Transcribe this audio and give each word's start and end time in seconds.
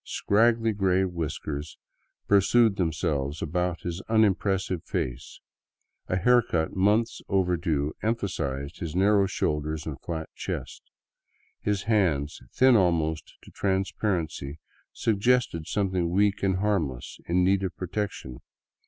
Scraggly 0.03 0.71
gray 0.73 1.05
whiskers 1.05 1.77
pursued 2.27 2.77
themselves 2.77 3.39
about 3.39 3.81
his 3.81 4.01
unimpressive 4.09 4.83
face; 4.83 5.39
a 6.07 6.15
haircut 6.15 6.75
months 6.75 7.21
overdue 7.29 7.93
emphasized 8.01 8.79
his 8.79 8.95
narrow 8.95 9.27
shoulders 9.27 9.85
and 9.85 10.01
flat 10.01 10.27
chest. 10.33 10.81
His 11.61 11.83
hands, 11.83 12.41
thin 12.51 12.75
almost 12.75 13.35
to 13.43 13.51
trans 13.51 13.91
parency, 13.91 14.57
suggested 14.91 15.67
something 15.67 16.09
weak 16.09 16.41
and 16.41 16.55
harmless 16.55 17.19
in 17.27 17.43
need 17.43 17.61
of 17.61 17.77
protection. 17.77 18.39